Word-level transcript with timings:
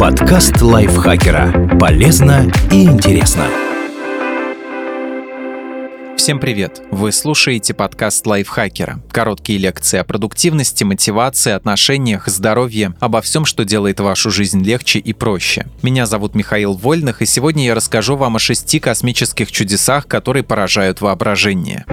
Подкаст 0.00 0.60
лайфхакера. 0.60 1.78
Полезно 1.78 2.50
и 2.72 2.84
интересно. 2.84 3.46
Всем 6.16 6.40
привет! 6.40 6.82
Вы 6.90 7.12
слушаете 7.12 7.74
подкаст 7.74 8.26
лайфхакера. 8.26 9.00
Короткие 9.12 9.58
лекции 9.58 9.98
о 9.98 10.04
продуктивности, 10.04 10.82
мотивации, 10.82 11.52
отношениях, 11.52 12.26
здоровье, 12.28 12.94
обо 12.98 13.20
всем, 13.20 13.44
что 13.44 13.64
делает 13.64 14.00
вашу 14.00 14.30
жизнь 14.30 14.64
легче 14.64 14.98
и 14.98 15.12
проще. 15.12 15.66
Меня 15.82 16.06
зовут 16.06 16.34
Михаил 16.34 16.72
Вольных, 16.72 17.22
и 17.22 17.26
сегодня 17.26 17.66
я 17.66 17.74
расскажу 17.74 18.16
вам 18.16 18.36
о 18.36 18.38
шести 18.38 18.80
космических 18.80 19.52
чудесах, 19.52 20.08
которые 20.08 20.42
поражают 20.42 21.00
воображение. 21.00 21.84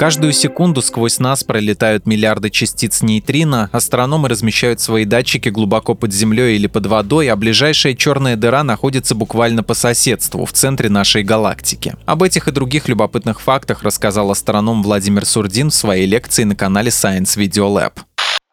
Каждую 0.00 0.32
секунду 0.32 0.80
сквозь 0.80 1.18
нас 1.18 1.44
пролетают 1.44 2.06
миллиарды 2.06 2.48
частиц 2.48 3.02
нейтрино, 3.02 3.68
астрономы 3.70 4.30
размещают 4.30 4.80
свои 4.80 5.04
датчики 5.04 5.50
глубоко 5.50 5.94
под 5.94 6.10
землей 6.10 6.56
или 6.56 6.68
под 6.68 6.86
водой, 6.86 7.28
а 7.28 7.36
ближайшая 7.36 7.92
черная 7.92 8.36
дыра 8.36 8.64
находится 8.64 9.14
буквально 9.14 9.62
по 9.62 9.74
соседству, 9.74 10.46
в 10.46 10.54
центре 10.54 10.88
нашей 10.88 11.22
галактики. 11.22 11.96
Об 12.06 12.22
этих 12.22 12.48
и 12.48 12.50
других 12.50 12.88
любопытных 12.88 13.42
фактах 13.42 13.82
рассказал 13.82 14.30
астроном 14.30 14.82
Владимир 14.82 15.26
Сурдин 15.26 15.68
в 15.68 15.74
своей 15.74 16.06
лекции 16.06 16.44
на 16.44 16.56
канале 16.56 16.88
Science 16.88 17.36
Video 17.36 17.68
Lab. 17.68 17.98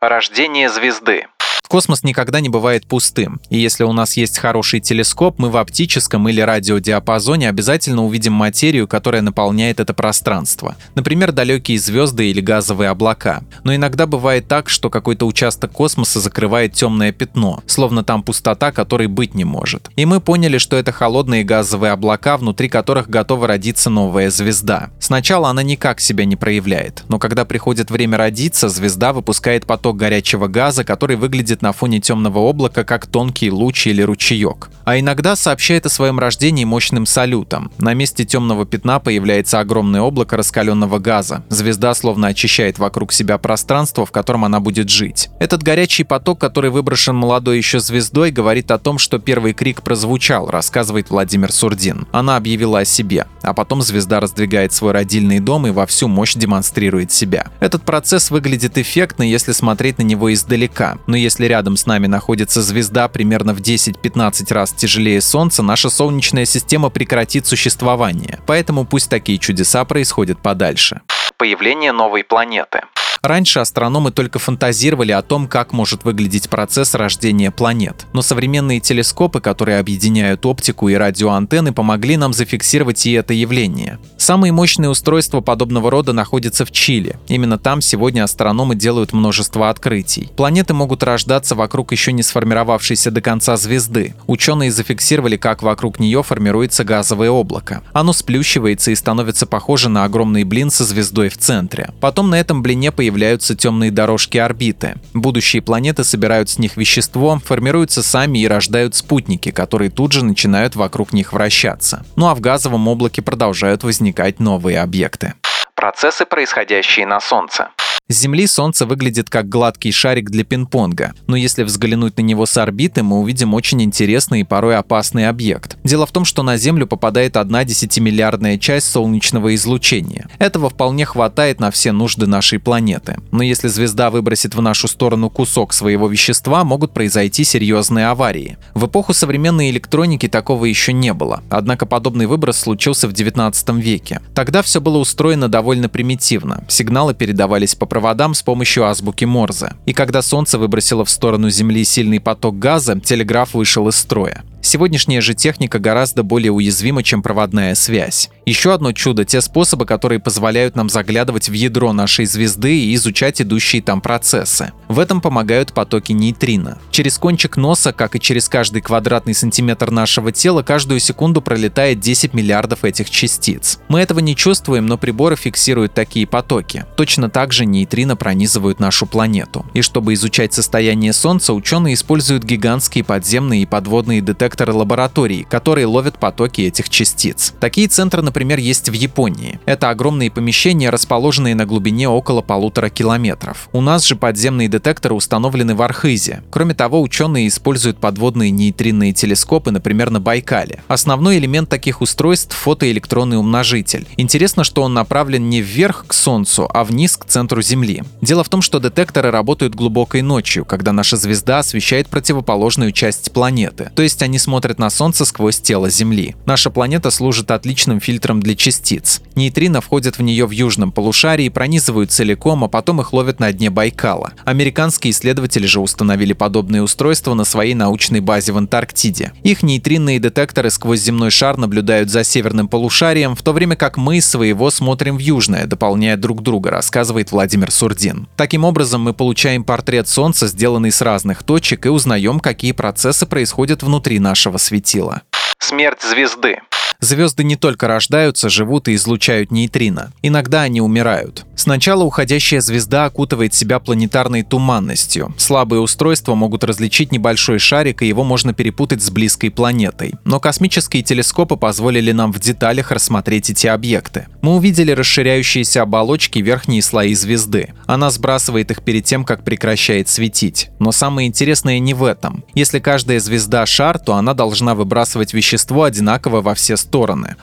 Рождение 0.02 0.70
звезды. 0.70 1.28
Космос 1.68 2.04
никогда 2.04 2.40
не 2.40 2.48
бывает 2.48 2.88
пустым, 2.88 3.42
и 3.50 3.58
если 3.58 3.84
у 3.84 3.92
нас 3.92 4.16
есть 4.16 4.38
хороший 4.38 4.80
телескоп, 4.80 5.38
мы 5.38 5.50
в 5.50 5.58
оптическом 5.58 6.30
или 6.30 6.40
радиодиапазоне 6.40 7.50
обязательно 7.50 8.06
увидим 8.06 8.34
материю, 8.34 8.88
которая 8.88 9.22
наполняет 9.22 9.82
это 9.82 9.94
пространство. 9.94 10.76
Например, 10.96 11.34
далекие 11.34 11.78
звезды 11.78 12.30
или 12.30 12.40
газовые 12.40 12.90
облака. 12.90 13.44
Но 13.64 13.76
иногда 13.76 14.08
бывает 14.08 14.48
так, 14.48 14.70
что 14.70 14.90
какой-то 14.90 15.26
участок 15.26 15.74
космоса 15.74 16.22
закрывает 16.22 16.74
темное 16.74 17.12
пятно, 17.12 17.62
словно 17.68 18.04
там 18.04 18.24
пустота, 18.24 18.72
которой 18.72 19.08
быть 19.08 19.36
не 19.36 19.44
может. 19.44 19.90
И 19.98 20.06
мы 20.06 20.22
поняли, 20.22 20.60
что 20.60 20.78
это 20.78 20.94
холодные 20.94 21.44
газовые 21.44 21.92
облака, 21.92 22.38
внутри 22.38 22.70
которых 22.70 23.10
готова 23.10 23.48
родиться 23.48 23.90
новая 23.90 24.30
звезда. 24.30 24.90
Сначала 25.00 25.50
она 25.50 25.64
никак 25.64 26.00
себя 26.00 26.24
не 26.24 26.38
проявляет, 26.38 27.04
но 27.10 27.20
когда 27.20 27.44
приходит 27.44 27.92
время 27.92 28.18
родиться, 28.18 28.70
звезда 28.70 29.12
выпускает 29.12 29.66
поток 29.66 29.98
горячего 29.98 30.48
газа, 30.48 30.86
который 30.86 31.18
выглядит 31.18 31.57
выглядит 31.58 31.62
на 31.62 31.72
фоне 31.72 32.00
темного 32.00 32.40
облака 32.40 32.84
как 32.84 33.08
тонкий 33.08 33.52
луч 33.52 33.88
или 33.88 34.04
ручеек. 34.04 34.70
А 34.86 34.98
иногда 34.98 35.36
сообщает 35.36 35.86
о 35.86 35.90
своем 35.90 36.20
рождении 36.20 36.66
мощным 36.66 37.06
салютом. 37.06 37.72
На 37.80 37.94
месте 37.94 38.26
темного 38.26 38.66
пятна 38.66 39.00
появляется 39.00 39.60
огромное 39.60 40.02
облако 40.02 40.38
раскаленного 40.38 41.00
газа. 41.00 41.44
Звезда 41.50 41.94
словно 41.94 42.28
очищает 42.28 42.80
вокруг 42.80 43.12
себя 43.12 43.38
пространство, 43.38 44.06
в 44.06 44.12
котором 44.12 44.46
она 44.46 44.60
будет 44.60 44.90
жить. 44.90 45.30
Этот 45.40 45.64
горячий 45.64 46.06
поток, 46.06 46.40
который 46.40 46.70
выброшен 46.70 47.16
молодой 47.16 47.58
еще 47.58 47.80
звездой, 47.80 48.32
говорит 48.32 48.72
о 48.72 48.78
том, 48.78 48.98
что 48.98 49.20
первый 49.20 49.54
крик 49.54 49.82
прозвучал, 49.82 50.50
рассказывает 50.50 51.10
Владимир 51.10 51.52
Сурдин. 51.52 52.08
Она 52.14 52.38
объявила 52.38 52.80
о 52.80 52.86
себе, 52.86 53.26
а 53.42 53.54
потом 53.54 53.82
звезда 53.82 54.20
раздвигает 54.20 54.72
свой 54.74 54.92
родильный 54.94 55.40
дом 55.40 55.68
и 55.68 55.72
во 55.72 55.86
всю 55.86 56.08
мощь 56.08 56.36
демонстрирует 56.36 57.12
себя. 57.12 57.48
Этот 57.60 57.84
процесс 57.84 58.32
выглядит 58.32 58.78
эффектно, 58.78 59.24
если 59.24 59.52
смотреть 59.52 59.98
на 59.98 60.04
него 60.04 60.34
издалека, 60.34 60.98
но 61.08 61.18
если 61.18 61.47
рядом 61.48 61.78
с 61.78 61.86
нами 61.86 62.08
находится 62.08 62.62
звезда 62.62 63.08
примерно 63.08 63.54
в 63.54 63.60
10-15 63.60 64.54
раз 64.54 64.72
тяжелее 64.74 65.22
Солнца, 65.22 65.64
наша 65.64 65.90
Солнечная 65.90 66.46
система 66.46 66.90
прекратит 66.90 67.46
существование. 67.46 68.40
Поэтому 68.46 68.86
пусть 68.86 69.10
такие 69.10 69.38
чудеса 69.38 69.86
происходят 69.86 70.40
подальше. 70.40 71.02
Появление 71.38 71.92
новой 71.92 72.24
планеты. 72.24 72.82
Раньше 73.22 73.60
астрономы 73.60 74.12
только 74.12 74.40
фантазировали 74.40 75.12
о 75.12 75.22
том, 75.22 75.48
как 75.48 75.74
может 75.74 76.04
выглядеть 76.04 76.50
процесс 76.50 76.94
рождения 76.94 77.52
планет. 77.52 78.06
Но 78.14 78.22
современные 78.22 78.80
телескопы, 78.80 79.42
которые 79.42 79.80
объединяют 79.80 80.46
оптику 80.46 80.90
и 80.90 80.96
радиоантенны, 80.96 81.74
помогли 81.74 82.18
нам 82.18 82.34
зафиксировать 82.34 83.06
и 83.06 83.12
это 83.12 83.34
явление. 83.34 84.00
Самые 84.18 84.52
мощные 84.52 84.90
устройства 84.90 85.42
подобного 85.42 85.92
рода 85.92 86.14
находятся 86.14 86.66
в 86.66 86.72
Чили. 86.72 87.18
Именно 87.28 87.58
там 87.58 87.82
сегодня 87.82 88.24
астрономы 88.24 88.76
делают 88.76 89.14
множество 89.14 89.70
открытий. 89.70 90.30
Планеты 90.36 90.74
могут 90.74 91.04
рождаться 91.04 91.56
вокруг 91.56 91.92
еще 91.92 92.12
не 92.12 92.24
сформировавшейся 92.24 93.12
до 93.12 93.22
конца 93.22 93.58
звезды. 93.58 94.16
Ученые 94.28 94.72
зафиксировали, 94.72 95.38
как 95.38 95.64
вокруг 95.64 96.00
нее 96.00 96.24
формируется 96.24 96.84
газовое 96.84 97.30
облако. 97.30 97.84
Оно 97.94 98.14
сплющивается 98.14 98.92
и 98.92 98.96
становится 98.96 99.46
похоже 99.46 99.90
на 99.90 100.04
огромный 100.04 100.44
блин 100.44 100.70
со 100.70 100.84
звездой 100.84 101.30
в 101.30 101.38
центре. 101.38 101.92
Потом 102.00 102.30
на 102.30 102.40
этом 102.40 102.62
блине 102.62 102.92
появляется 102.92 103.07
появляются 103.08 103.56
темные 103.56 103.90
дорожки 103.90 104.38
орбиты. 104.38 104.96
Будущие 105.14 105.62
планеты 105.62 106.04
собирают 106.04 106.50
с 106.50 106.60
них 106.60 106.76
вещество, 106.76 107.40
формируются 107.42 108.04
сами 108.04 108.40
и 108.40 108.48
рождают 108.50 108.96
спутники, 108.96 109.50
которые 109.52 109.90
тут 109.90 110.12
же 110.12 110.26
начинают 110.26 110.76
вокруг 110.76 111.14
них 111.14 111.32
вращаться. 111.32 112.06
Ну 112.18 112.28
а 112.28 112.36
в 112.36 112.42
газовом 112.42 112.86
облаке 112.90 113.22
продолжают 113.22 113.84
возникать 113.84 114.42
новые 114.42 114.82
объекты. 114.82 115.36
Процессы, 115.74 116.26
происходящие 116.26 117.08
на 117.08 117.22
Солнце. 117.22 117.70
С 118.10 118.22
Земли 118.22 118.48
Солнце 118.48 118.86
выглядит 118.86 119.30
как 119.30 119.50
гладкий 119.50 119.92
шарик 119.92 120.30
для 120.30 120.46
пинг-понга, 120.46 121.14
но 121.28 121.36
если 121.36 121.64
взглянуть 121.64 122.16
на 122.16 122.22
него 122.22 122.46
с 122.46 122.56
орбиты, 122.56 123.04
мы 123.04 123.20
увидим 123.20 123.54
очень 123.54 123.84
интересный 123.84 124.40
и 124.40 124.44
порой 124.46 124.78
опасный 124.78 125.28
объект. 125.28 125.78
Дело 125.84 126.06
в 126.06 126.14
том, 126.14 126.24
что 126.24 126.42
на 126.42 126.56
Землю 126.56 126.88
попадает 126.88 127.36
одна 127.36 127.66
десятимиллиардная 127.66 128.58
часть 128.60 128.90
солнечного 128.90 129.54
излучения. 129.56 130.30
Этого 130.40 130.70
вполне 130.70 131.04
хватает 131.04 131.60
на 131.60 131.70
все 131.70 131.92
нужды 131.92 132.28
нашей 132.28 132.60
планеты. 132.60 133.18
Но 133.32 133.44
если 133.44 133.68
звезда 133.68 134.10
выбросит 134.10 134.56
в 134.56 134.62
нашу 134.62 134.88
сторону 134.88 135.30
кусок 135.30 135.74
своего 135.74 136.08
вещества, 136.08 136.64
могут 136.64 136.94
произойти 136.94 137.44
серьезные 137.44 138.08
аварии. 138.08 138.58
В 138.74 138.86
эпоху 138.86 139.14
современной 139.14 139.70
электроники 139.70 140.30
такого 140.30 140.64
еще 140.64 140.94
не 140.94 141.14
было, 141.14 141.44
однако 141.50 141.86
подобный 141.86 142.28
выброс 142.28 142.56
случился 142.56 143.10
в 143.10 143.12
19 143.12 143.70
веке. 143.72 144.22
Тогда 144.34 144.62
все 144.62 144.80
было 144.80 144.98
устроено 144.98 145.50
довольно 145.50 145.90
примитивно. 145.90 146.64
Сигналы 146.70 147.14
передавались 147.14 147.76
по 147.76 147.86
проводам 147.98 148.36
с 148.36 148.44
помощью 148.44 148.86
азбуки 148.86 149.26
Морзе. 149.26 149.72
И 149.88 149.94
когда 149.94 150.22
Солнце 150.22 150.60
выбросило 150.60 151.04
в 151.04 151.10
сторону 151.10 151.50
Земли 151.50 151.84
сильный 151.84 152.20
поток 152.20 152.60
газа, 152.60 153.00
телеграф 153.00 153.56
вышел 153.56 153.88
из 153.88 153.96
строя. 153.96 154.44
Сегодняшняя 154.62 155.22
же 155.22 155.34
техника 155.34 155.80
гораздо 155.80 156.24
более 156.24 156.52
уязвима, 156.52 157.04
чем 157.04 157.22
проводная 157.22 157.76
связь. 157.76 158.30
Еще 158.46 158.74
одно 158.74 158.92
чудо– 158.92 159.24
те 159.26 159.42
способы, 159.42 159.86
которые 159.86 160.20
позволяют 160.20 160.76
нам 160.76 160.90
заглядывать 160.90 161.50
в 161.50 161.54
ядро 161.54 161.94
нашей 161.94 162.26
звезды 162.26 162.78
и 162.78 162.96
изучать 162.96 163.42
идущие 163.42 163.82
там 163.82 164.02
процессы. 164.02 164.72
В 164.88 165.00
этом 165.00 165.22
помогают 165.22 165.74
потоки 165.74 166.12
нейтрино. 166.12 166.78
Через 166.92 167.18
кончик 167.18 167.58
носа, 167.58 167.94
как 167.94 168.16
и 168.16 168.20
через 168.20 168.50
каждый 168.50 168.82
квадратный 168.82 169.34
сантиметр 169.34 169.92
нашего 169.92 170.32
тела, 170.32 170.64
каждую 170.64 171.00
секунду 171.00 171.42
пролетает 171.42 172.00
10 172.00 172.34
миллиардов 172.34 172.84
этих 172.84 173.10
частиц. 173.10 173.80
Мы 173.90 174.00
этого 174.00 174.20
не 174.20 174.36
чувствуем, 174.36 174.86
но 174.86 174.98
приборы 174.98 175.36
фиксируют 175.36 175.94
такие 175.94 176.26
потоки. 176.26 176.86
Точно 176.96 177.30
так 177.30 177.54
же 177.54 177.66
нейтрино 177.66 178.16
пронизывают 178.16 178.80
нашу 178.80 179.06
планету. 179.06 179.66
И 179.74 179.82
чтобы 179.82 180.14
изучать 180.14 180.54
состояние 180.54 181.14
Солнца, 181.14 181.54
ученые 181.54 181.94
используют 181.94 182.44
гигантские 182.44 183.04
подземные 183.04 183.64
и 183.64 183.66
подводные 183.66 184.22
детекторы 184.22 184.57
детекторы 184.58 184.74
лабораторий, 184.74 185.44
которые 185.44 185.86
ловят 185.86 186.18
потоки 186.18 186.62
этих 186.62 186.90
частиц. 186.90 187.54
Такие 187.60 187.88
центры, 187.88 188.24
например, 188.24 188.58
есть 188.58 188.90
в 188.90 188.94
Японии. 188.94 189.60
Это 189.66 189.92
огромные 189.92 190.32
помещения, 190.32 190.90
расположенные 190.90 191.54
на 191.54 191.68
глубине 191.68 192.10
около 192.10 192.42
полутора 192.42 192.90
километров. 192.90 193.70
У 193.72 193.82
нас 193.82 194.04
же 194.04 194.16
подземные 194.16 194.68
детекторы 194.68 195.14
установлены 195.14 195.76
в 195.76 195.82
Архизе. 195.84 196.42
Кроме 196.50 196.74
того, 196.74 197.04
ученые 197.04 197.48
используют 197.50 198.00
подводные 198.00 198.50
нейтринные 198.50 199.14
телескопы, 199.14 199.70
например, 199.70 200.10
на 200.10 200.20
Байкале. 200.20 200.82
Основной 200.88 201.38
элемент 201.38 201.70
таких 201.70 202.02
устройств— 202.02 202.56
фотоэлектронный 202.58 203.38
умножитель. 203.38 204.08
Интересно, 204.18 204.64
что 204.64 204.82
он 204.82 204.96
направлен 204.96 205.50
не 205.50 205.62
вверх 205.62 206.06
к 206.08 206.14
Солнцу, 206.14 206.68
а 206.74 206.84
вниз 206.84 207.16
к 207.16 207.26
центру 207.26 207.62
Земли. 207.62 208.02
Дело 208.22 208.44
в 208.44 208.50
том, 208.50 208.64
что 208.64 208.80
детекторы 208.80 209.30
работают 209.30 209.76
глубокой 209.76 210.24
ночью, 210.24 210.66
когда 210.66 210.94
наша 210.94 211.16
звезда 211.16 211.60
освещает 211.60 212.08
противоположную 212.08 212.92
часть 212.92 213.32
планеты. 213.32 213.92
То 213.96 214.02
есть 214.02 214.24
они 214.24 214.37
смотрят 214.38 214.80
на 214.80 214.90
Солнце 214.90 215.26
сквозь 215.26 215.60
тело 215.60 215.90
Земли. 215.90 216.36
Наша 216.46 216.70
планета 216.70 217.12
служит 217.12 217.52
отличным 217.52 218.00
фильтром 218.00 218.42
для 218.42 218.56
частиц. 218.56 219.22
Нейтрино 219.36 219.82
входят 219.82 220.18
в 220.18 220.22
нее 220.22 220.46
в 220.46 220.52
южном 220.52 220.92
полушарии, 220.92 221.50
пронизывают 221.50 222.12
целиком, 222.12 222.64
а 222.64 222.68
потом 222.68 223.02
их 223.02 223.14
ловят 223.14 223.40
на 223.40 223.52
дне 223.52 223.70
Байкала. 223.70 224.34
Американские 224.46 225.12
исследователи 225.12 225.66
же 225.66 225.80
установили 225.80 226.34
подобные 226.34 226.82
устройства 226.82 227.34
на 227.34 227.44
своей 227.44 227.74
научной 227.74 228.20
базе 228.20 228.52
в 228.52 228.58
Антарктиде. 228.58 229.34
Их 229.44 229.64
нейтринные 229.64 230.20
детекторы 230.20 230.70
сквозь 230.70 231.02
земной 231.02 231.32
шар 231.32 231.58
наблюдают 231.58 232.10
за 232.10 232.24
северным 232.24 232.68
полушарием, 232.68 233.36
в 233.36 233.42
то 233.42 233.54
время 233.54 233.76
как 233.76 233.98
мы 233.98 234.22
своего 234.22 234.72
смотрим 234.72 235.18
в 235.18 235.20
южное, 235.20 235.66
дополняя 235.66 236.18
друг 236.18 236.42
друга, 236.42 236.72
рассказывает 236.72 237.32
Владимир 237.32 237.72
Сурдин. 237.72 238.28
Таким 238.36 238.64
образом, 238.64 239.02
мы 239.02 239.14
получаем 239.14 239.64
портрет 239.64 240.08
Солнца, 240.08 240.48
сделанный 240.48 240.92
с 240.92 241.02
разных 241.02 241.44
точек, 241.44 241.86
и 241.86 241.90
узнаем, 241.90 242.40
какие 242.40 242.72
процессы 242.72 243.26
происходят 243.26 243.84
внутри 243.84 244.20
нашего 244.28 244.58
светила. 244.58 245.22
Смерть 245.60 246.02
звезды. 246.02 246.60
Звезды 247.00 247.44
не 247.44 247.56
только 247.56 247.88
рождаются, 247.88 248.50
живут 248.50 248.88
и 248.88 248.96
излучают 248.96 249.52
нейтрино. 249.52 250.12
Иногда 250.24 250.64
они 250.64 250.82
умирают. 250.82 251.46
Сначала 251.56 252.04
уходящая 252.04 252.60
звезда 252.60 253.06
окутывает 253.06 253.54
себя 253.54 253.80
планетарной 253.80 254.44
туманностью. 254.44 255.34
Слабые 255.38 255.80
устройства 255.80 256.34
могут 256.34 256.64
различить 256.64 257.12
небольшой 257.12 257.60
шарик, 257.60 258.02
и 258.02 258.08
его 258.08 258.24
можно 258.24 258.54
перепутать 258.54 259.04
с 259.04 259.12
близкой 259.12 259.52
планетой. 259.52 260.16
Но 260.24 260.40
космические 260.40 261.04
телескопы 261.04 261.56
позволили 261.56 262.12
нам 262.12 262.34
в 262.34 262.40
деталях 262.40 262.92
рассмотреть 262.92 263.52
эти 263.52 263.68
объекты. 263.68 264.28
Мы 264.42 264.56
увидели 264.56 264.92
расширяющиеся 264.92 265.84
оболочки 265.84 266.40
верхние 266.40 266.82
слои 266.82 267.14
звезды. 267.14 267.74
Она 267.86 268.10
сбрасывает 268.10 268.72
их 268.72 268.82
перед 268.82 269.06
тем, 269.06 269.24
как 269.24 269.44
прекращает 269.44 270.10
светить. 270.10 270.70
Но 270.80 270.92
самое 270.92 271.28
интересное 271.28 271.80
не 271.80 271.94
в 271.94 272.04
этом. 272.04 272.44
Если 272.56 272.80
каждая 272.80 273.20
звезда 273.20 273.66
шар, 273.66 274.00
то 274.00 274.16
она 274.16 274.34
должна 274.34 274.74
выбрасывать 274.74 275.34
вещество 275.34 275.84
одинаково 275.84 276.42
во 276.42 276.56
все 276.56 276.76
стороны. 276.76 276.87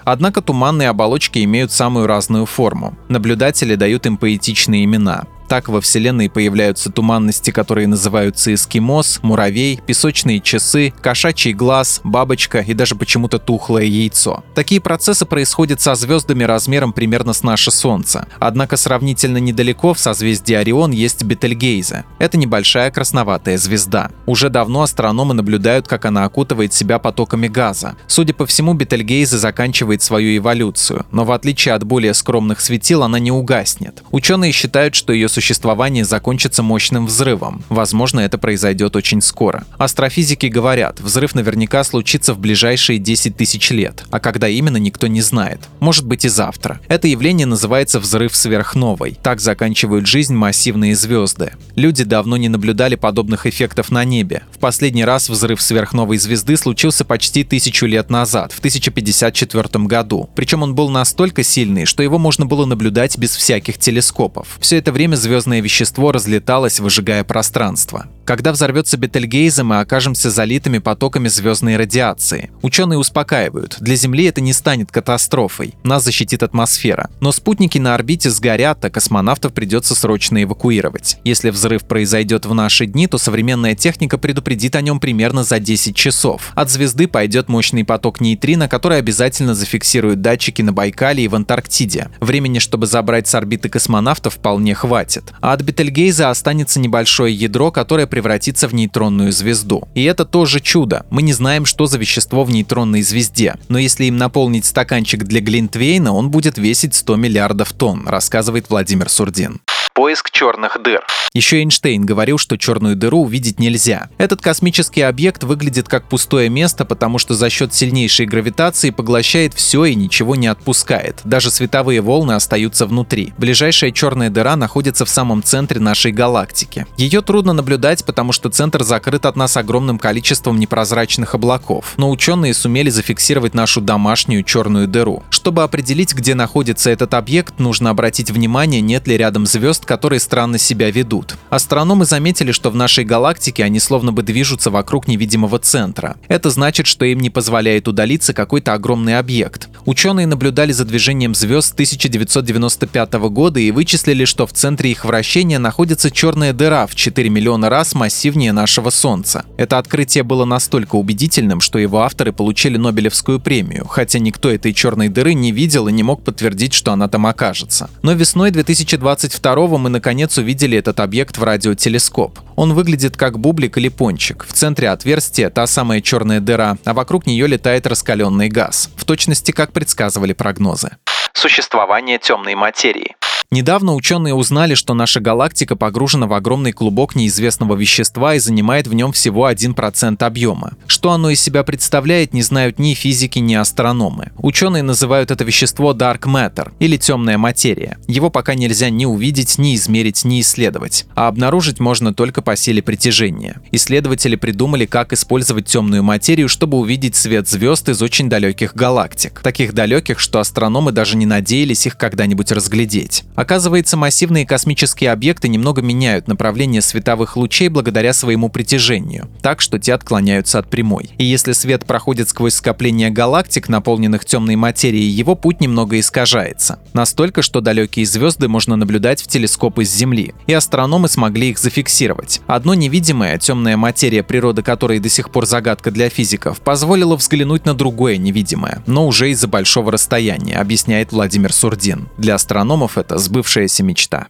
Однако 0.04 0.40
туманные 0.40 0.88
оболочки 0.88 1.42
имеют 1.44 1.72
самую 1.72 2.06
разную 2.06 2.46
форму. 2.46 2.96
Наблюдатели 3.08 3.74
дают 3.74 4.06
им 4.06 4.16
поэтичные 4.16 4.84
имена. 4.84 5.24
Так 5.48 5.68
во 5.68 5.80
Вселенной 5.80 6.30
появляются 6.30 6.90
туманности, 6.90 7.50
которые 7.50 7.86
называются 7.86 8.54
эскимос, 8.54 9.20
муравей, 9.22 9.80
песочные 9.86 10.40
часы, 10.40 10.92
кошачий 11.00 11.52
глаз, 11.52 12.00
бабочка 12.02 12.60
и 12.60 12.74
даже 12.74 12.94
почему-то 12.94 13.38
тухлое 13.38 13.84
яйцо. 13.84 14.42
Такие 14.54 14.80
процессы 14.80 15.26
происходят 15.26 15.80
со 15.80 15.94
звездами 15.94 16.44
размером 16.44 16.92
примерно 16.92 17.32
с 17.32 17.42
наше 17.42 17.70
Солнце. 17.70 18.26
Однако 18.38 18.76
сравнительно 18.76 19.38
недалеко 19.38 19.94
в 19.94 19.98
созвездии 19.98 20.54
Орион 20.54 20.92
есть 20.92 21.24
Бетельгейзе. 21.24 22.04
Это 22.18 22.38
небольшая 22.38 22.90
красноватая 22.90 23.58
звезда. 23.58 24.10
Уже 24.26 24.48
давно 24.48 24.82
астрономы 24.82 25.34
наблюдают, 25.34 25.86
как 25.88 26.04
она 26.04 26.24
окутывает 26.24 26.72
себя 26.72 26.98
потоками 26.98 27.48
газа. 27.48 27.96
Судя 28.06 28.34
по 28.34 28.46
всему, 28.46 28.74
Бетельгейзе 28.74 29.36
заканчивает 29.36 30.02
свою 30.02 30.36
эволюцию, 30.36 31.06
но 31.10 31.24
в 31.24 31.32
отличие 31.32 31.74
от 31.74 31.84
более 31.84 32.14
скромных 32.14 32.60
светил 32.60 33.02
она 33.02 33.18
не 33.18 33.30
угаснет. 33.30 34.02
Ученые 34.10 34.52
считают, 34.52 34.94
что 34.94 35.12
ее 35.12 35.28
существование 35.34 36.04
закончится 36.04 36.62
мощным 36.62 37.06
взрывом. 37.06 37.62
Возможно, 37.68 38.20
это 38.20 38.38
произойдет 38.38 38.96
очень 38.96 39.20
скоро. 39.20 39.64
Астрофизики 39.76 40.46
говорят, 40.46 41.00
взрыв 41.00 41.34
наверняка 41.34 41.82
случится 41.84 42.34
в 42.34 42.38
ближайшие 42.38 42.98
10 42.98 43.36
тысяч 43.36 43.70
лет, 43.70 44.04
а 44.10 44.20
когда 44.20 44.48
именно 44.48 44.76
никто 44.76 45.08
не 45.08 45.20
знает. 45.20 45.60
Может 45.80 46.06
быть 46.06 46.24
и 46.24 46.28
завтра. 46.28 46.80
Это 46.88 47.08
явление 47.08 47.46
называется 47.46 47.98
взрыв 47.98 48.34
сверхновой. 48.34 49.18
Так 49.22 49.40
заканчивают 49.40 50.06
жизнь 50.06 50.34
массивные 50.34 50.94
звезды. 50.94 51.52
Люди 51.74 52.04
давно 52.04 52.36
не 52.36 52.48
наблюдали 52.48 52.94
подобных 52.94 53.46
эффектов 53.46 53.90
на 53.90 54.04
небе. 54.04 54.44
В 54.52 54.58
последний 54.58 55.04
раз 55.04 55.28
взрыв 55.28 55.60
сверхновой 55.60 56.18
звезды 56.18 56.56
случился 56.56 57.04
почти 57.04 57.42
тысячу 57.42 57.86
лет 57.86 58.08
назад, 58.08 58.52
в 58.52 58.60
1054 58.60 59.84
году. 59.86 60.30
Причем 60.36 60.62
он 60.62 60.74
был 60.74 60.88
настолько 60.90 61.42
сильный, 61.42 61.84
что 61.86 62.02
его 62.02 62.18
можно 62.18 62.46
было 62.46 62.64
наблюдать 62.64 63.18
без 63.18 63.34
всяких 63.34 63.78
телескопов. 63.78 64.58
Все 64.60 64.78
это 64.78 64.92
время 64.92 65.16
звездное 65.24 65.60
вещество 65.60 66.12
разлеталось, 66.12 66.78
выжигая 66.80 67.24
пространство. 67.24 68.06
Когда 68.24 68.52
взорвется 68.52 68.96
Бетельгейзе, 68.96 69.64
мы 69.64 69.80
окажемся 69.80 70.30
залитыми 70.30 70.78
потоками 70.78 71.28
звездной 71.28 71.76
радиации. 71.76 72.50
Ученые 72.62 72.98
успокаивают, 72.98 73.76
для 73.80 73.96
Земли 73.96 74.24
это 74.24 74.40
не 74.40 74.54
станет 74.54 74.90
катастрофой, 74.90 75.74
нас 75.82 76.04
защитит 76.04 76.42
атмосфера. 76.42 77.10
Но 77.20 77.32
спутники 77.32 77.76
на 77.76 77.94
орбите 77.94 78.30
сгорят, 78.30 78.82
а 78.82 78.88
космонавтов 78.88 79.52
придется 79.52 79.94
срочно 79.94 80.42
эвакуировать. 80.42 81.18
Если 81.24 81.50
взрыв 81.50 81.84
произойдет 81.84 82.46
в 82.46 82.54
наши 82.54 82.86
дни, 82.86 83.06
то 83.06 83.18
современная 83.18 83.74
техника 83.74 84.16
предупредит 84.16 84.74
о 84.74 84.80
нем 84.80 85.00
примерно 85.00 85.44
за 85.44 85.58
10 85.58 85.94
часов. 85.94 86.52
От 86.54 86.70
звезды 86.70 87.06
пойдет 87.06 87.48
мощный 87.48 87.84
поток 87.84 88.22
нейтрино, 88.22 88.68
который 88.68 88.98
обязательно 88.98 89.54
зафиксируют 89.54 90.22
датчики 90.22 90.62
на 90.62 90.72
Байкале 90.72 91.24
и 91.24 91.28
в 91.28 91.34
Антарктиде. 91.34 92.08
Времени, 92.20 92.58
чтобы 92.58 92.86
забрать 92.86 93.28
с 93.28 93.34
орбиты 93.34 93.68
космонавтов, 93.68 94.36
вполне 94.36 94.74
хватит. 94.74 95.24
А 95.42 95.52
от 95.52 95.60
Бетельгейза 95.60 96.30
останется 96.30 96.80
небольшое 96.80 97.34
ядро, 97.34 97.70
которое 97.70 98.06
превратиться 98.14 98.68
в 98.68 98.74
нейтронную 98.74 99.32
звезду. 99.32 99.88
И 99.96 100.04
это 100.04 100.24
тоже 100.24 100.60
чудо. 100.60 101.04
Мы 101.10 101.22
не 101.22 101.32
знаем, 101.32 101.64
что 101.64 101.86
за 101.86 101.98
вещество 101.98 102.44
в 102.44 102.50
нейтронной 102.52 103.02
звезде. 103.02 103.56
Но 103.68 103.76
если 103.76 104.04
им 104.04 104.18
наполнить 104.18 104.66
стаканчик 104.66 105.24
для 105.24 105.40
Глинтвейна, 105.40 106.12
он 106.12 106.30
будет 106.30 106.56
весить 106.56 106.94
100 106.94 107.16
миллиардов 107.16 107.72
тонн, 107.72 108.06
рассказывает 108.06 108.66
Владимир 108.70 109.08
Сурдин 109.08 109.60
поиск 109.94 110.32
черных 110.32 110.82
дыр. 110.82 111.04
Еще 111.32 111.58
Эйнштейн 111.58 112.04
говорил, 112.04 112.36
что 112.36 112.58
черную 112.58 112.96
дыру 112.96 113.22
увидеть 113.22 113.60
нельзя. 113.60 114.08
Этот 114.18 114.40
космический 114.40 115.02
объект 115.02 115.44
выглядит 115.44 115.88
как 115.88 116.08
пустое 116.08 116.48
место, 116.48 116.84
потому 116.84 117.18
что 117.18 117.34
за 117.34 117.48
счет 117.48 117.72
сильнейшей 117.72 118.26
гравитации 118.26 118.90
поглощает 118.90 119.54
все 119.54 119.84
и 119.84 119.94
ничего 119.94 120.34
не 120.34 120.48
отпускает. 120.48 121.20
Даже 121.24 121.50
световые 121.50 122.00
волны 122.00 122.32
остаются 122.32 122.86
внутри. 122.86 123.32
Ближайшая 123.38 123.92
черная 123.92 124.30
дыра 124.30 124.56
находится 124.56 125.04
в 125.04 125.08
самом 125.08 125.42
центре 125.42 125.80
нашей 125.80 126.10
галактики. 126.10 126.86
Ее 126.96 127.20
трудно 127.20 127.52
наблюдать, 127.52 128.04
потому 128.04 128.32
что 128.32 128.48
центр 128.48 128.82
закрыт 128.82 129.26
от 129.26 129.36
нас 129.36 129.56
огромным 129.56 129.98
количеством 130.00 130.58
непрозрачных 130.58 131.36
облаков. 131.36 131.94
Но 131.96 132.10
ученые 132.10 132.54
сумели 132.54 132.90
зафиксировать 132.90 133.54
нашу 133.54 133.80
домашнюю 133.80 134.42
черную 134.42 134.88
дыру. 134.88 135.22
Чтобы 135.30 135.62
определить, 135.62 136.14
где 136.14 136.34
находится 136.34 136.90
этот 136.90 137.14
объект, 137.14 137.60
нужно 137.60 137.90
обратить 137.90 138.32
внимание, 138.32 138.80
нет 138.80 139.06
ли 139.06 139.16
рядом 139.16 139.46
звезд, 139.46 139.83
звезд, 139.84 139.86
которые 139.86 140.20
странно 140.20 140.58
себя 140.58 140.90
ведут. 140.90 141.36
Астрономы 141.50 142.04
заметили, 142.04 142.52
что 142.52 142.70
в 142.70 142.76
нашей 142.76 143.04
галактике 143.04 143.64
они 143.64 143.80
словно 143.80 144.12
бы 144.12 144.22
движутся 144.22 144.70
вокруг 144.70 145.08
невидимого 145.08 145.58
центра. 145.58 146.16
Это 146.28 146.50
значит, 146.50 146.86
что 146.86 147.04
им 147.04 147.20
не 147.20 147.30
позволяет 147.30 147.88
удалиться 147.88 148.32
какой-то 148.32 148.74
огромный 148.74 149.18
объект. 149.18 149.68
Ученые 149.86 150.26
наблюдали 150.26 150.72
за 150.72 150.84
движением 150.84 151.34
звезд 151.34 151.68
с 151.68 151.72
1995 151.72 153.12
года 153.30 153.60
и 153.60 153.70
вычислили, 153.70 154.24
что 154.24 154.46
в 154.46 154.52
центре 154.52 154.90
их 154.90 155.04
вращения 155.04 155.58
находится 155.58 156.10
черная 156.10 156.52
дыра 156.52 156.86
в 156.86 156.94
4 156.94 157.30
миллиона 157.30 157.68
раз 157.68 157.94
массивнее 157.94 158.52
нашего 158.52 158.90
Солнца. 158.90 159.44
Это 159.58 159.78
открытие 159.78 160.24
было 160.24 160.44
настолько 160.44 160.96
убедительным, 160.96 161.60
что 161.60 161.78
его 161.78 162.00
авторы 162.00 162.32
получили 162.32 162.78
Нобелевскую 162.78 163.40
премию, 163.40 163.86
хотя 163.86 164.18
никто 164.18 164.50
этой 164.50 164.72
черной 164.72 165.08
дыры 165.08 165.34
не 165.34 165.52
видел 165.52 165.88
и 165.88 165.92
не 165.92 166.02
мог 166.02 166.22
подтвердить, 166.22 166.72
что 166.74 166.92
она 166.92 167.08
там 167.08 167.26
окажется. 167.26 167.90
Но 168.02 168.12
весной 168.12 168.50
2022 168.50 169.73
мы 169.78 169.90
наконец 169.90 170.38
увидели 170.38 170.78
этот 170.78 171.00
объект 171.00 171.38
в 171.38 171.42
радиотелескоп. 171.42 172.38
Он 172.56 172.74
выглядит 172.74 173.16
как 173.16 173.38
бублик 173.38 173.78
или 173.78 173.88
пончик. 173.88 174.44
В 174.46 174.52
центре 174.52 174.90
отверстия 174.90 175.50
та 175.50 175.66
самая 175.66 176.00
черная 176.00 176.40
дыра, 176.40 176.76
а 176.84 176.94
вокруг 176.94 177.26
нее 177.26 177.46
летает 177.46 177.86
раскаленный 177.86 178.48
газ. 178.48 178.90
В 178.96 179.04
точности 179.04 179.50
как 179.52 179.72
предсказывали 179.72 180.32
прогнозы. 180.32 180.96
Существование 181.32 182.18
темной 182.18 182.54
материи. 182.54 183.16
Недавно 183.54 183.94
ученые 183.94 184.34
узнали, 184.34 184.74
что 184.74 184.94
наша 184.94 185.20
галактика 185.20 185.76
погружена 185.76 186.26
в 186.26 186.32
огромный 186.32 186.72
клубок 186.72 187.14
неизвестного 187.14 187.76
вещества 187.76 188.34
и 188.34 188.40
занимает 188.40 188.88
в 188.88 188.94
нем 188.94 189.12
всего 189.12 189.48
1% 189.48 190.24
объема. 190.24 190.72
Что 190.88 191.12
оно 191.12 191.30
из 191.30 191.40
себя 191.40 191.62
представляет, 191.62 192.34
не 192.34 192.42
знают 192.42 192.80
ни 192.80 192.94
физики, 192.94 193.38
ни 193.38 193.54
астрономы. 193.54 194.32
Ученые 194.38 194.82
называют 194.82 195.30
это 195.30 195.44
вещество 195.44 195.92
Dark 195.92 196.22
Matter 196.22 196.72
или 196.80 196.96
темная 196.96 197.38
материя. 197.38 197.96
Его 198.08 198.28
пока 198.28 198.56
нельзя 198.56 198.90
ни 198.90 199.04
увидеть, 199.04 199.56
ни 199.56 199.76
измерить, 199.76 200.24
ни 200.24 200.40
исследовать. 200.40 201.06
А 201.14 201.28
обнаружить 201.28 201.78
можно 201.78 202.12
только 202.12 202.42
по 202.42 202.56
силе 202.56 202.82
притяжения. 202.82 203.60
Исследователи 203.70 204.34
придумали, 204.34 204.84
как 204.84 205.12
использовать 205.12 205.66
темную 205.66 206.02
материю, 206.02 206.48
чтобы 206.48 206.76
увидеть 206.78 207.14
свет 207.14 207.48
звезд 207.48 207.88
из 207.88 208.02
очень 208.02 208.28
далеких 208.28 208.74
галактик. 208.74 209.38
Таких 209.44 209.74
далеких, 209.74 210.18
что 210.18 210.40
астрономы 210.40 210.90
даже 210.90 211.16
не 211.16 211.24
надеялись 211.26 211.86
их 211.86 211.96
когда-нибудь 211.96 212.50
разглядеть. 212.50 213.22
Оказывается, 213.44 213.98
массивные 213.98 214.46
космические 214.46 215.12
объекты 215.12 215.48
немного 215.48 215.82
меняют 215.82 216.28
направление 216.28 216.80
световых 216.80 217.36
лучей 217.36 217.68
благодаря 217.68 218.14
своему 218.14 218.48
притяжению, 218.48 219.28
так 219.42 219.60
что 219.60 219.78
те 219.78 219.92
отклоняются 219.92 220.58
от 220.58 220.70
прямой. 220.70 221.10
И 221.18 221.26
если 221.26 221.52
свет 221.52 221.84
проходит 221.84 222.30
сквозь 222.30 222.54
скопление 222.54 223.10
галактик, 223.10 223.68
наполненных 223.68 224.24
темной 224.24 224.56
материей, 224.56 225.10
его 225.10 225.34
путь 225.34 225.60
немного 225.60 226.00
искажается. 226.00 226.78
Настолько, 226.94 227.42
что 227.42 227.60
далекие 227.60 228.06
звезды 228.06 228.48
можно 228.48 228.76
наблюдать 228.76 229.20
в 229.20 229.26
телескопы 229.26 229.84
с 229.84 229.92
Земли, 229.92 230.32
и 230.46 230.54
астрономы 230.54 231.10
смогли 231.10 231.50
их 231.50 231.58
зафиксировать. 231.58 232.40
Одно 232.46 232.72
невидимое, 232.72 233.36
темная 233.36 233.76
материя, 233.76 234.22
природа 234.22 234.62
которой 234.62 235.00
до 235.00 235.10
сих 235.10 235.28
пор 235.28 235.44
загадка 235.44 235.90
для 235.90 236.08
физиков, 236.08 236.62
позволило 236.62 237.14
взглянуть 237.14 237.66
на 237.66 237.74
другое 237.74 238.16
невидимое, 238.16 238.82
но 238.86 239.06
уже 239.06 239.32
из-за 239.32 239.48
большого 239.48 239.92
расстояния, 239.92 240.56
объясняет 240.56 241.12
Владимир 241.12 241.52
Сурдин. 241.52 242.08
Для 242.16 242.36
астрономов 242.36 242.96
это 242.96 243.18
сбывшаяся 243.24 243.82
мечта. 243.82 244.28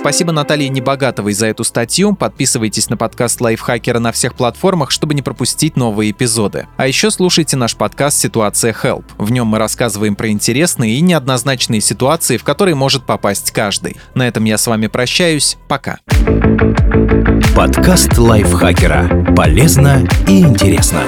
Спасибо 0.00 0.32
Наталье 0.32 0.70
Небогатовой 0.70 1.34
за 1.34 1.48
эту 1.48 1.62
статью. 1.62 2.14
Подписывайтесь 2.14 2.88
на 2.88 2.96
подкаст 2.96 3.38
Лайфхакера 3.42 3.98
на 3.98 4.12
всех 4.12 4.34
платформах, 4.34 4.90
чтобы 4.90 5.12
не 5.12 5.20
пропустить 5.20 5.76
новые 5.76 6.12
эпизоды. 6.12 6.68
А 6.78 6.86
еще 6.86 7.10
слушайте 7.10 7.58
наш 7.58 7.76
подкаст 7.76 8.18
«Ситуация 8.18 8.72
Help». 8.72 9.04
В 9.18 9.30
нем 9.30 9.48
мы 9.48 9.58
рассказываем 9.58 10.16
про 10.16 10.30
интересные 10.30 10.94
и 10.94 11.00
неоднозначные 11.02 11.82
ситуации, 11.82 12.38
в 12.38 12.44
которые 12.44 12.74
может 12.74 13.04
попасть 13.04 13.50
каждый. 13.50 13.98
На 14.14 14.26
этом 14.26 14.44
я 14.44 14.56
с 14.56 14.66
вами 14.66 14.86
прощаюсь. 14.86 15.58
Пока. 15.68 15.98
Подкаст 17.54 18.16
Лайфхакера. 18.16 19.34
Полезно 19.36 20.08
и 20.26 20.40
интересно. 20.40 21.02